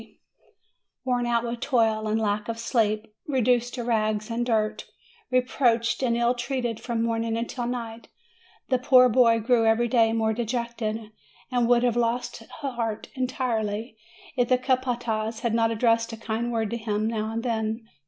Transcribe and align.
280 0.01 0.15
MAY 0.15 0.19
Worn 1.05 1.25
out 1.27 1.43
with 1.43 1.59
toil 1.59 2.07
and 2.07 2.19
lack 2.19 2.47
of 2.49 2.57
sleep, 2.57 3.13
reduced 3.27 3.75
to 3.75 3.83
rags 3.83 4.31
and 4.31 4.43
dirt, 4.47 4.85
reproached 5.29 6.01
and 6.01 6.17
ill 6.17 6.33
treated 6.33 6.79
from 6.79 7.03
morn 7.03 7.23
ing 7.23 7.45
till 7.45 7.67
night, 7.67 8.07
the 8.69 8.79
poor 8.79 9.07
boy 9.07 9.39
grew 9.39 9.63
every 9.67 9.87
day 9.87 10.11
more 10.11 10.33
de 10.33 10.43
jected, 10.43 11.11
and 11.51 11.67
would 11.69 11.83
have 11.83 11.95
lost 11.95 12.39
heart 12.63 13.09
entirely 13.13 13.95
if 14.35 14.47
the 14.49 14.57
capataz 14.57 15.41
had 15.41 15.53
not 15.53 15.69
addressed 15.69 16.11
a 16.11 16.17
kind 16.17 16.51
word 16.51 16.71
to 16.71 16.77
him 16.77 17.05
now 17.05 17.29
and 17.31 17.43
then. 17.43 17.87